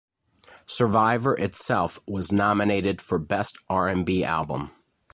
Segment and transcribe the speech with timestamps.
[0.65, 4.71] "Survivor" itself was nominated for Best R and B Album.